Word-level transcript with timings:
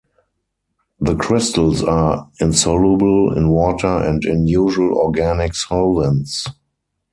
The 0.99 1.15
crystals 1.15 1.83
are 1.83 2.27
insoluble 2.39 3.37
in 3.37 3.49
water 3.49 3.97
and 4.03 4.25
in 4.25 4.47
usual 4.47 4.95
organic 4.97 5.53
solvents. 5.53 6.47